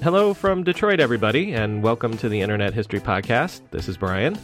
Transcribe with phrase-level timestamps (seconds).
[0.00, 3.62] Hello from Detroit, everybody, and welcome to the Internet History Podcast.
[3.72, 4.38] This is Brian.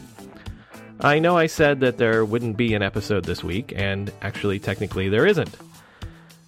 [0.99, 5.09] I know I said that there wouldn't be an episode this week, and actually, technically,
[5.09, 5.57] there isn't.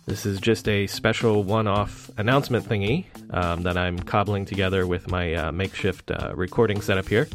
[0.07, 5.09] This is just a special one off announcement thingy um, that I'm cobbling together with
[5.09, 7.29] my uh, makeshift uh, recording setup here.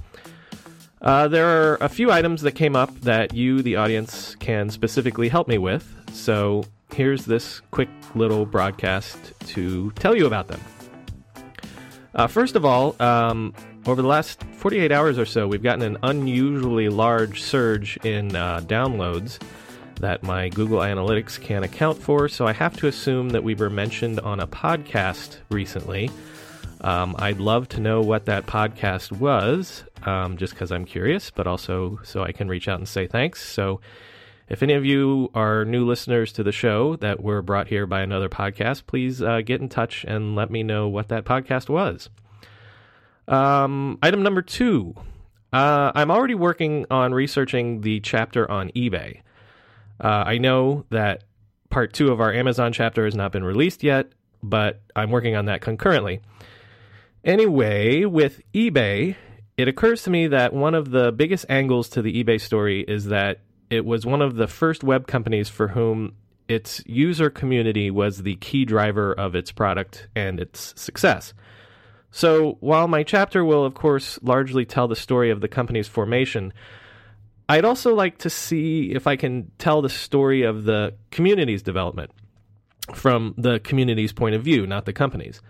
[1.01, 5.29] Uh, there are a few items that came up that you, the audience, can specifically
[5.29, 10.59] help me with, so here's this quick little broadcast to tell you about them.
[12.13, 13.53] Uh, first of all, um,
[13.85, 18.59] over the last 48 hours or so, we've gotten an unusually large surge in uh,
[18.61, 19.39] downloads
[20.01, 23.69] that my Google Analytics can't account for, so I have to assume that we were
[23.69, 26.09] mentioned on a podcast recently.
[26.81, 31.45] Um, I'd love to know what that podcast was, um, just because I'm curious, but
[31.47, 33.47] also so I can reach out and say thanks.
[33.47, 33.79] So,
[34.51, 38.01] if any of you are new listeners to the show that were brought here by
[38.01, 42.09] another podcast, please uh, get in touch and let me know what that podcast was.
[43.29, 44.93] Um, item number two
[45.53, 49.21] uh, I'm already working on researching the chapter on eBay.
[49.99, 51.23] Uh, I know that
[51.69, 54.11] part two of our Amazon chapter has not been released yet,
[54.43, 56.21] but I'm working on that concurrently.
[57.23, 59.15] Anyway, with eBay,
[59.57, 63.05] it occurs to me that one of the biggest angles to the eBay story is
[63.05, 63.39] that
[63.71, 66.13] it was one of the first web companies for whom
[66.47, 71.33] its user community was the key driver of its product and its success.
[72.11, 76.51] So, while my chapter will, of course, largely tell the story of the company's formation,
[77.47, 82.11] I'd also like to see if I can tell the story of the community's development
[82.93, 85.41] from the community's point of view, not the company's.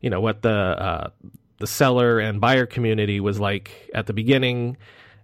[0.00, 1.10] You know, what the, uh,
[1.58, 4.78] the seller and buyer community was like at the beginning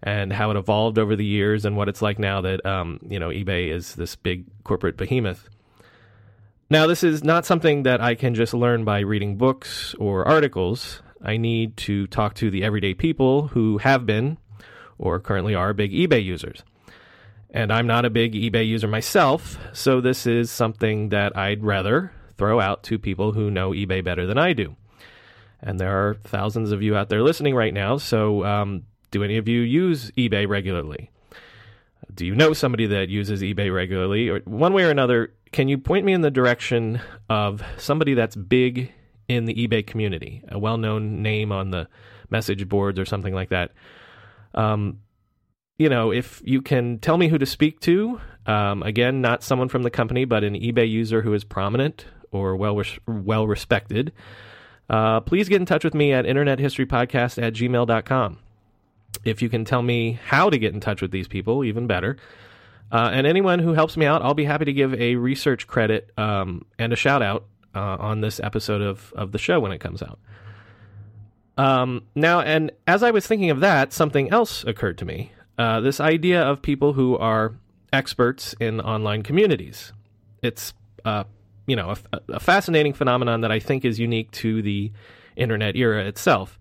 [0.05, 3.19] and how it evolved over the years and what it's like now that um, you
[3.19, 5.49] know eBay is this big corporate behemoth.
[6.71, 11.03] Now, this is not something that I can just learn by reading books or articles.
[11.23, 14.39] I need to talk to the everyday people who have been
[14.99, 16.63] or currently are big eBay users.
[17.51, 22.13] And I'm not a big eBay user myself, so this is something that I'd rather
[22.37, 24.75] throw out to people who know eBay better than I do.
[25.63, 28.83] And there are thousands of you out there listening right now, so um,
[29.15, 31.09] do any of you use eBay regularly?
[32.13, 34.29] Do you know somebody that uses eBay regularly?
[34.29, 38.35] Or one way or another, can you point me in the direction of somebody that's
[38.35, 38.93] big
[39.29, 41.89] in the eBay community, a well known name on the
[42.29, 43.71] message boards or something like that?
[44.53, 44.99] Um,
[45.79, 49.69] you know, if you can tell me who to speak to, um, again, not someone
[49.69, 54.13] from the company, but an eBay user who is prominent or well res- well respected,
[54.91, 58.39] uh, please get in touch with me at internethistorypodcast at gmail.com.
[59.25, 62.17] If you can tell me how to get in touch with these people, even better.
[62.93, 66.11] Uh, and anyone who helps me out, I'll be happy to give a research credit
[66.17, 69.79] um, and a shout out uh, on this episode of, of the show when it
[69.79, 70.19] comes out.
[71.57, 75.33] Um, now, and as I was thinking of that, something else occurred to me.
[75.57, 77.55] Uh, this idea of people who are
[77.93, 79.93] experts in online communities.
[80.43, 80.75] It's,
[81.05, 81.25] uh,
[81.67, 84.93] you know, a, a fascinating phenomenon that I think is unique to the
[85.37, 86.59] internet era itself.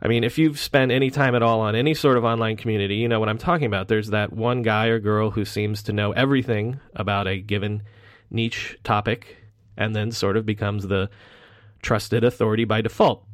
[0.00, 2.96] I mean, if you've spent any time at all on any sort of online community,
[2.96, 3.88] you know what I'm talking about.
[3.88, 7.82] There's that one guy or girl who seems to know everything about a given
[8.30, 9.36] niche topic
[9.76, 11.10] and then sort of becomes the
[11.82, 13.24] trusted authority by default.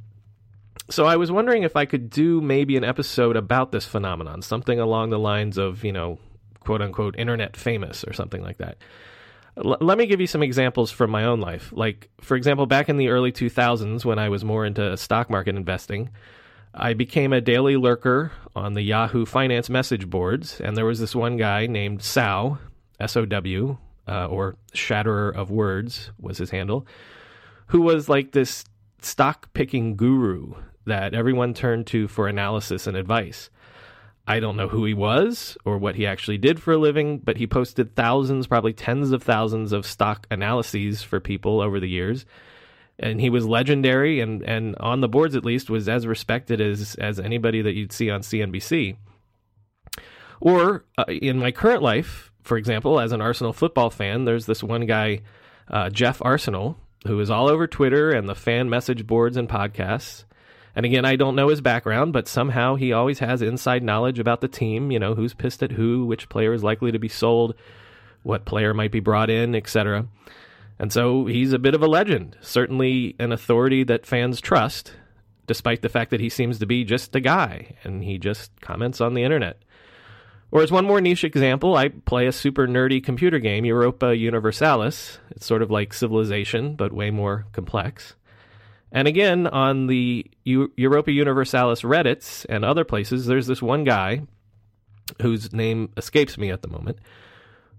[0.91, 4.79] So I was wondering if I could do maybe an episode about this phenomenon, something
[4.79, 6.19] along the lines of, you know,
[6.61, 8.79] quote unquote, internet famous or something like that.
[9.57, 11.73] L- let me give you some examples from my own life.
[11.75, 15.57] Like, for example, back in the early 2000s when I was more into stock market
[15.57, 16.11] investing,
[16.77, 21.15] I became a daily lurker on the Yahoo Finance message boards, and there was this
[21.15, 22.59] one guy named Sow,
[22.99, 23.79] S O W,
[24.09, 26.85] uh, or Shatterer of Words was his handle,
[27.69, 28.65] who was like this
[29.01, 30.55] stock picking guru
[30.85, 33.51] that everyone turned to for analysis and advice.
[34.27, 37.37] I don't know who he was or what he actually did for a living, but
[37.37, 42.27] he posted thousands, probably tens of thousands of stock analyses for people over the years
[42.99, 46.95] and he was legendary and and on the boards at least was as respected as
[46.97, 48.97] as anybody that you'd see on CNBC.
[50.41, 54.63] Or uh, in my current life, for example, as an Arsenal football fan, there's this
[54.63, 55.23] one guy,
[55.69, 60.25] uh, Jeff Arsenal, who is all over Twitter and the fan message boards and podcasts.
[60.77, 64.41] And again, I don't know his background, but somehow he always has inside knowledge about
[64.41, 64.91] the team.
[64.91, 67.55] You know, who's pissed at who, which player is likely to be sold,
[68.23, 70.07] what player might be brought in, etc.
[70.79, 74.93] And so he's a bit of a legend, certainly an authority that fans trust,
[75.47, 79.01] despite the fact that he seems to be just a guy and he just comments
[79.01, 79.63] on the internet.
[80.51, 85.19] Or as one more niche example, I play a super nerdy computer game, Europa Universalis.
[85.31, 88.15] It's sort of like Civilization, but way more complex.
[88.93, 94.23] And again, on the U- Europa Universalis Reddits and other places, there's this one guy
[95.21, 96.99] whose name escapes me at the moment,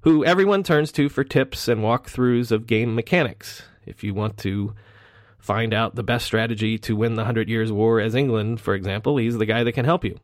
[0.05, 3.63] who everyone turns to for tips and walkthroughs of game mechanics.
[3.87, 4.75] If you want to
[5.39, 9.17] find out the best strategy to win the Hundred Years' War as England, for example,
[9.17, 10.19] he's the guy that can help you.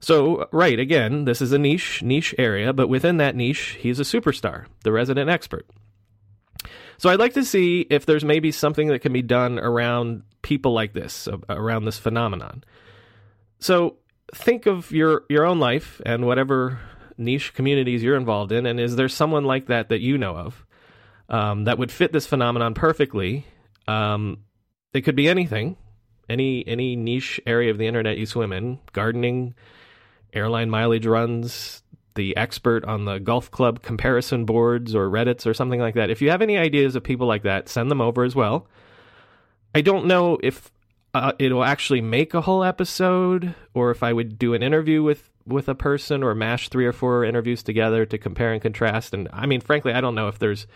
[0.00, 4.02] So, right, again, this is a niche, niche area, but within that niche, he's a
[4.02, 5.66] superstar, the resident expert.
[6.98, 10.74] So I'd like to see if there's maybe something that can be done around people
[10.74, 12.62] like this, around this phenomenon.
[13.60, 13.96] So
[14.34, 16.78] think of your your own life and whatever
[17.16, 20.66] niche communities you're involved in, and is there someone like that that you know of
[21.28, 23.46] um, that would fit this phenomenon perfectly?
[23.86, 24.38] Um,
[24.92, 25.76] it could be anything,
[26.28, 29.54] any any niche area of the internet you swim in, gardening,
[30.32, 31.82] airline mileage runs,
[32.14, 36.10] the expert on the golf club comparison boards or Reddits or something like that.
[36.10, 38.66] If you have any ideas of people like that, send them over as well.
[39.74, 40.70] I don't know if
[41.12, 45.30] uh, it'll actually make a whole episode or if I would do an interview with
[45.46, 49.14] with a person or mash three or four interviews together to compare and contrast.
[49.14, 50.66] And I mean, frankly, I don't know if there's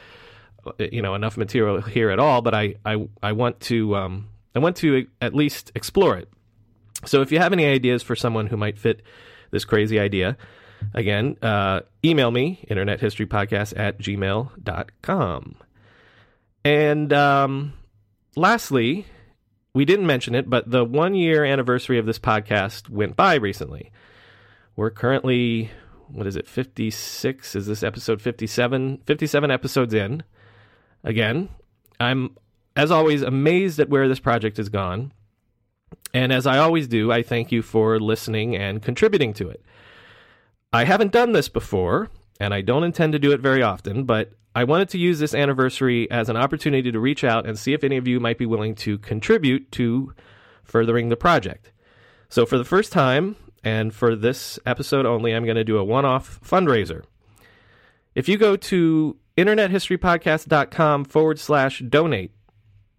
[0.67, 4.29] uh, you know enough material here at all, but I I, I want to um,
[4.55, 6.29] I want to at least explore it.
[7.05, 9.03] So if you have any ideas for someone who might fit
[9.51, 10.37] this crazy idea,
[10.95, 15.57] Again, uh, email me, internethistorypodcast at gmail.com.
[16.65, 17.73] And um,
[18.37, 19.07] lastly,
[19.75, 23.91] we didn't mention it, but the one year anniversary of this podcast went by recently.
[24.79, 25.73] We're currently,
[26.07, 27.57] what is it, 56?
[27.57, 28.99] Is this episode 57?
[29.05, 30.23] 57 episodes in.
[31.03, 31.49] Again,
[31.99, 32.37] I'm,
[32.77, 35.13] as always, amazed at where this project has gone.
[36.15, 39.65] And as I always do, I thank you for listening and contributing to it.
[40.73, 42.09] I haven't done this before,
[42.39, 45.35] and I don't intend to do it very often, but I wanted to use this
[45.35, 48.47] anniversary as an opportunity to reach out and see if any of you might be
[48.47, 50.15] willing to contribute to
[50.63, 51.73] furthering the project.
[52.29, 53.35] So, for the first time,
[53.65, 57.05] and for this episode only, I'm going to do a one off fundraiser.
[58.15, 62.33] If you go to internethistorypodcast.com forward slash donate,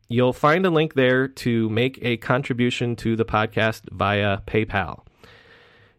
[0.07, 5.03] you'll find a link there to make a contribution to the podcast via PayPal.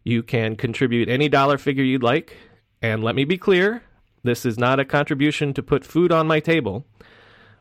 [0.05, 2.37] You can contribute any dollar figure you'd like.
[2.83, 3.83] And let me be clear
[4.23, 6.87] this is not a contribution to put food on my table,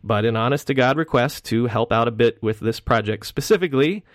[0.04, 4.06] but an honest to God request to help out a bit with this project specifically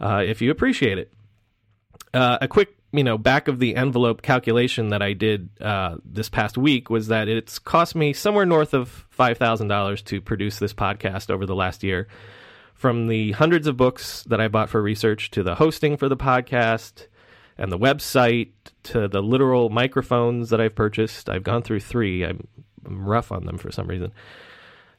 [0.00, 1.12] uh, if you appreciate it.
[2.14, 6.28] Uh, a quick you know back of the envelope calculation that I did uh, this
[6.28, 10.58] past week was that it's cost me somewhere north of five thousand dollars to produce
[10.58, 12.08] this podcast over the last year.
[12.74, 16.16] From the hundreds of books that I bought for research to the hosting for the
[16.16, 17.06] podcast,
[17.58, 18.50] and the website
[18.84, 21.28] to the literal microphones that I've purchased.
[21.28, 22.24] I've gone through three.
[22.24, 22.46] I'm,
[22.84, 24.12] I'm rough on them for some reason.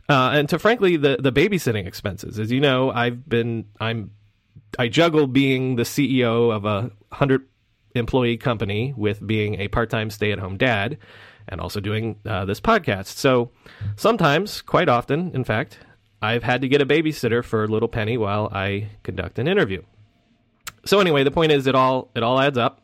[0.08, 2.40] Uh, and to frankly, the the babysitting expenses.
[2.40, 4.12] As you know, I've been I'm
[4.78, 7.48] I juggle being the CEO of a hundred
[7.96, 10.98] employee company with being a part time stay at home dad,
[11.48, 13.08] and also doing uh, this podcast.
[13.08, 13.52] So
[13.96, 15.80] sometimes, quite often, in fact,
[16.22, 19.84] I've had to get a babysitter for little Penny while I conduct an interview.
[20.86, 22.80] So anyway, the point is it all it all adds up.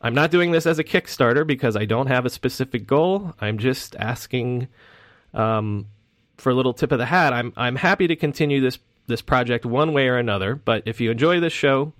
[0.00, 3.34] I'm not doing this as a Kickstarter because I don't have a specific goal.
[3.40, 4.68] I'm just asking
[5.34, 5.86] um,
[6.36, 7.32] for a little tip of the hat.
[7.32, 8.78] I'm I'm happy to continue this
[9.08, 10.54] this project one way or another.
[10.54, 11.92] But if you enjoy this show,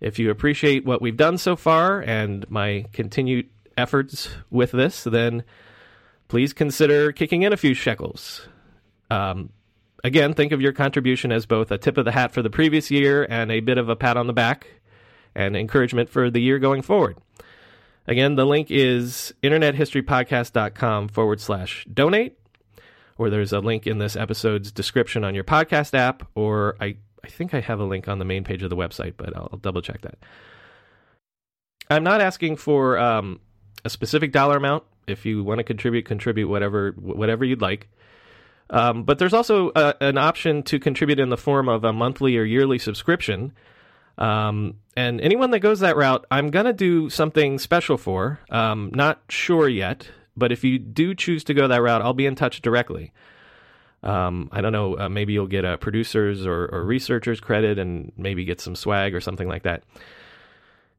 [0.00, 5.44] if you appreciate what we've done so far and my continued efforts with this, then
[6.28, 8.48] please consider kicking in a few shekels.
[9.10, 9.50] Um,
[10.04, 12.90] again, think of your contribution as both a tip of the hat for the previous
[12.90, 14.66] year and a bit of a pat on the back
[15.34, 17.16] and encouragement for the year going forward.
[18.06, 22.37] Again, the link is internethistorypodcast.com forward slash donate,
[23.18, 27.28] or there's a link in this episode's description on your podcast app, or I, I
[27.28, 29.58] think I have a link on the main page of the website, but I'll, I'll
[29.58, 30.18] double check that.
[31.90, 33.40] I'm not asking for um,
[33.84, 34.84] a specific dollar amount.
[35.06, 37.88] If you want to contribute, contribute whatever whatever you'd like.
[38.70, 42.36] Um, but there's also a, an option to contribute in the form of a monthly
[42.36, 43.52] or yearly subscription.
[44.18, 48.40] Um, and anyone that goes that route, I'm going to do something special for.
[48.50, 52.26] Um, not sure yet, but if you do choose to go that route, I'll be
[52.26, 53.12] in touch directly.
[54.02, 58.12] Um, I don't know, uh, maybe you'll get a producers or, or researchers credit and
[58.16, 59.82] maybe get some swag or something like that.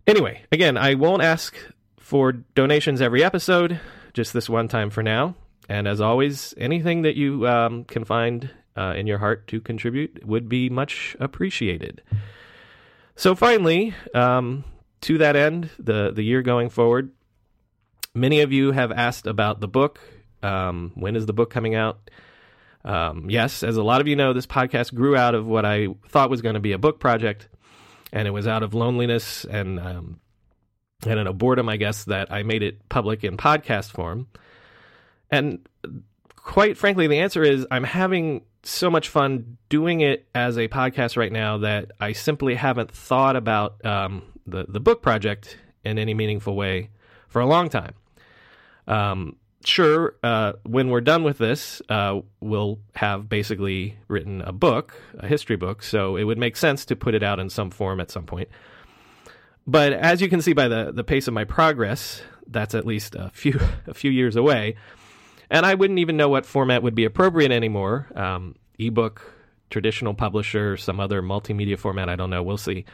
[0.05, 1.55] Anyway, again, I won't ask
[2.00, 3.79] for donations every episode,
[4.13, 5.36] just this one time for now.
[5.69, 10.25] And as always, anything that you um, can find uh, in your heart to contribute
[10.25, 12.01] would be much appreciated.
[13.15, 14.63] So finally, um,
[15.01, 17.12] to that end, the the year going forward,
[18.19, 19.99] many of you have asked about the book.
[20.41, 22.09] Um, when is the book coming out?
[22.85, 25.89] Um, yes, as a lot of you know, this podcast grew out of what I
[26.07, 27.49] thought was going to be a book project,
[28.13, 30.19] and it was out of loneliness and um,
[31.05, 34.27] and a boredom, I guess, that I made it public in podcast form.
[35.29, 35.67] And
[36.35, 41.15] quite frankly, the answer is I'm having so much fun doing it as a podcast
[41.15, 46.13] right now that I simply haven't thought about um, the the book project in any
[46.13, 46.89] meaningful way
[47.27, 47.93] for a long time.
[48.89, 55.01] Um, sure, uh, when we're done with this, uh, we'll have basically written a book,
[55.17, 55.84] a history book.
[55.84, 58.50] So it would make sense to put it out in some form at some point.
[59.67, 63.15] But as you can see by the the pace of my progress, that's at least
[63.15, 64.75] a few a few years away
[65.50, 68.08] and I wouldn't even know what format would be appropriate anymore.
[68.15, 69.22] Um, ebook,
[69.69, 72.10] traditional publisher, some other multimedia format.
[72.10, 72.43] I don't know.
[72.43, 72.86] We'll see.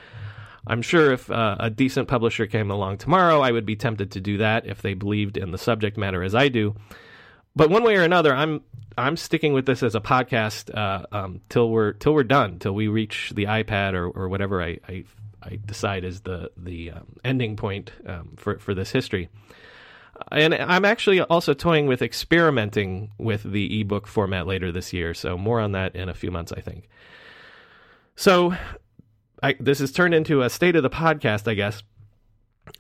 [0.68, 4.22] I'm sure if uh, a decent publisher came along tomorrow, I would be tempted to
[4.22, 6.76] do that if they believed in the subject matter as I do.
[7.56, 8.62] But one way or another, I'm
[8.98, 12.74] I'm sticking with this as a podcast uh, um, till we're till we're done, till
[12.74, 15.04] we reach the iPad or, or whatever I, I,
[15.42, 19.30] I decide is the the um, ending point um, for for this history
[20.32, 25.14] and I'm actually also toying with experimenting with the ebook format later this year.
[25.14, 26.90] So more on that in a few months, I think.
[28.16, 28.56] So
[29.42, 31.84] I, this has turned into a state of the podcast, I guess.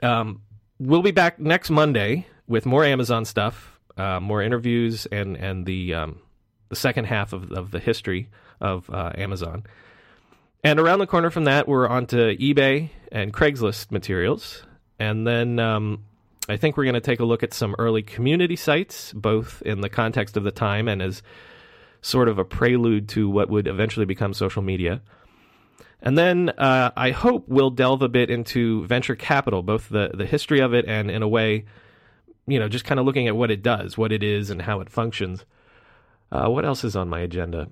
[0.01, 0.41] Um,
[0.79, 5.93] we'll be back next Monday with more Amazon stuff, uh, more interviews, and and the
[5.93, 6.19] um,
[6.69, 9.63] the second half of of the history of uh, Amazon.
[10.63, 14.63] And around the corner from that, we're onto eBay and Craigslist materials,
[14.97, 16.05] and then um,
[16.49, 19.81] I think we're going to take a look at some early community sites, both in
[19.81, 21.21] the context of the time and as
[22.01, 25.01] sort of a prelude to what would eventually become social media.
[26.01, 30.25] And then uh, I hope we'll delve a bit into venture capital, both the, the
[30.25, 31.65] history of it and, in a way,
[32.47, 34.81] you know, just kind of looking at what it does, what it is, and how
[34.81, 35.45] it functions.
[36.31, 37.69] Uh, what else is on my agenda?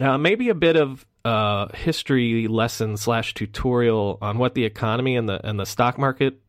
[0.00, 5.28] Uh, maybe a bit of uh, history lesson slash tutorial on what the economy and
[5.28, 6.40] the and the stock market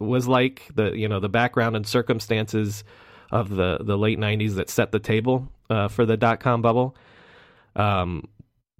[0.00, 2.84] was like, the you know the background and circumstances
[3.30, 6.96] of the the late '90s that set the table uh, for the dot com bubble.
[7.76, 8.28] Um,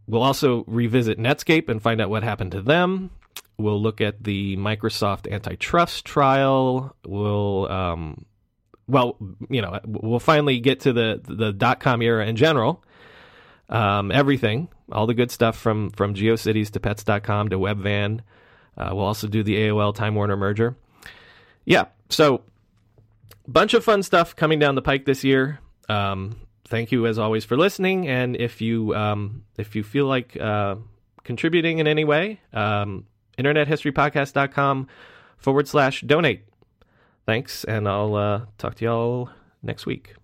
[0.07, 3.11] we'll also revisit Netscape and find out what happened to them.
[3.57, 6.97] We'll look at the Microsoft antitrust trial.
[7.07, 8.27] We'll um,
[8.87, 9.17] well,
[9.49, 12.83] you know, we'll finally get to the the dot com era in general.
[13.69, 18.21] Um, everything, all the good stuff from from GeoCities to Pets.com to Webvan.
[18.77, 20.77] Uh, we'll also do the AOL Time Warner merger
[21.65, 22.43] yeah, so
[23.47, 25.61] bunch of fun stuff coming down the pike this year.
[25.89, 26.37] Um,
[26.75, 30.75] thank you as always for listening, and if you um, if you feel like uh,
[31.23, 33.07] contributing in any way, um,
[33.39, 34.89] internethistorypodcast.com
[35.39, 36.43] forward slash donate.
[37.27, 39.31] Thanks, and I'll uh, talk to y'all
[39.63, 40.17] next week.